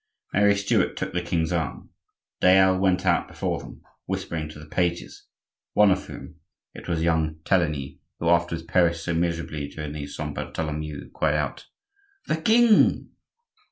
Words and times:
Mary 0.33 0.55
Stuart 0.55 0.97
took 0.97 1.13
the 1.13 1.21
king's 1.21 1.51
arm. 1.53 1.91
Dayelle 2.41 2.79
went 2.79 3.05
out 3.05 3.27
before 3.27 3.59
them, 3.59 3.83
whispering 4.07 4.49
to 4.49 4.57
the 4.57 4.65
pages; 4.65 5.27
one 5.73 5.91
of 5.91 6.07
whom 6.07 6.37
(it 6.73 6.87
was 6.87 7.03
young 7.03 7.35
Teligny, 7.45 7.99
who 8.17 8.27
afterwards 8.27 8.63
perished 8.65 9.03
so 9.03 9.13
miserably 9.13 9.67
during 9.67 9.91
the 9.91 10.07
Saint 10.07 10.33
Bartholomew) 10.33 11.11
cried 11.11 11.35
out:— 11.35 11.67
"The 12.25 12.37
king!" 12.41 13.11